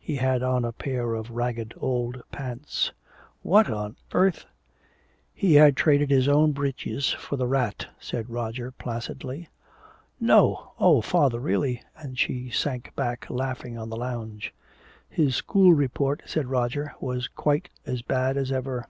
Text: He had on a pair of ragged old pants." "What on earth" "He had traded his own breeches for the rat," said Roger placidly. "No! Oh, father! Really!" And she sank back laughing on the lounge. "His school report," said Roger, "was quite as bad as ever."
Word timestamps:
He 0.00 0.16
had 0.16 0.42
on 0.42 0.64
a 0.64 0.72
pair 0.72 1.14
of 1.14 1.30
ragged 1.30 1.72
old 1.76 2.20
pants." 2.32 2.90
"What 3.42 3.70
on 3.70 3.94
earth" 4.14 4.44
"He 5.32 5.54
had 5.54 5.76
traded 5.76 6.10
his 6.10 6.26
own 6.26 6.50
breeches 6.50 7.12
for 7.12 7.36
the 7.36 7.46
rat," 7.46 7.86
said 8.00 8.28
Roger 8.28 8.72
placidly. 8.72 9.48
"No! 10.18 10.72
Oh, 10.80 11.00
father! 11.02 11.38
Really!" 11.38 11.82
And 11.96 12.18
she 12.18 12.50
sank 12.50 12.96
back 12.96 13.28
laughing 13.30 13.78
on 13.78 13.88
the 13.88 13.96
lounge. 13.96 14.52
"His 15.08 15.36
school 15.36 15.72
report," 15.72 16.20
said 16.26 16.46
Roger, 16.48 16.92
"was 17.00 17.28
quite 17.28 17.68
as 17.86 18.02
bad 18.02 18.36
as 18.36 18.50
ever." 18.50 18.86